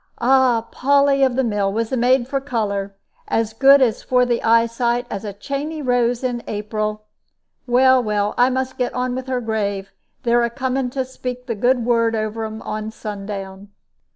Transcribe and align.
Ah! 0.17 0.67
Polly 0.71 1.21
of 1.21 1.35
the 1.35 1.43
mill 1.43 1.71
was 1.71 1.91
the 1.91 1.95
maid 1.95 2.27
for 2.27 2.41
color 2.41 2.95
as 3.27 3.53
good 3.53 3.81
for 3.97 4.25
the 4.25 4.41
eyesight 4.41 5.05
as 5.11 5.23
a 5.23 5.31
chaney 5.31 5.79
rose 5.79 6.23
in 6.23 6.41
April. 6.47 7.03
Well, 7.67 8.01
well, 8.01 8.33
I 8.35 8.49
must 8.49 8.79
get 8.79 8.95
on 8.95 9.13
with 9.13 9.27
her 9.27 9.41
grave; 9.41 9.91
they're 10.23 10.41
a 10.43 10.49
coming 10.49 10.89
to 10.89 11.05
speak 11.05 11.45
the 11.45 11.53
good 11.53 11.85
word 11.85 12.15
over 12.15 12.43
un 12.45 12.63
on 12.63 12.89
sundown." 12.89 13.67